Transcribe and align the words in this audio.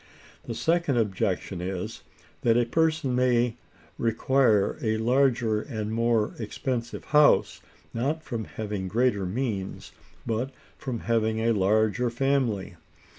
The 0.45 0.55
second 0.55 0.97
objection 0.97 1.61
is, 1.61 2.01
that 2.41 2.57
a 2.57 2.65
person 2.65 3.15
may 3.15 3.57
require 3.99 4.75
a 4.81 4.97
larger 4.97 5.61
and 5.61 5.91
more 5.93 6.33
expensive 6.39 7.03
house, 7.03 7.61
not 7.93 8.23
from 8.23 8.45
having 8.45 8.87
greater 8.87 9.27
means, 9.27 9.91
but 10.25 10.49
from 10.75 11.01
having 11.01 11.37
a 11.37 11.51
larger 11.51 12.09
family. 12.09 12.77